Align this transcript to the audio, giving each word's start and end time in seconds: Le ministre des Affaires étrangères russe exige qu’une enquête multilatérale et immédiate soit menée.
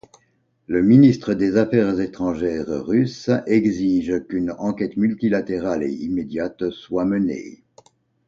Le 0.65 0.81
ministre 0.81 1.35
des 1.35 1.57
Affaires 1.57 1.99
étrangères 1.99 2.69
russe 2.83 3.29
exige 3.45 4.23
qu’une 4.27 4.49
enquête 4.57 4.97
multilatérale 4.97 5.83
et 5.83 5.93
immédiate 5.93 6.71
soit 6.71 7.05
menée. 7.05 7.63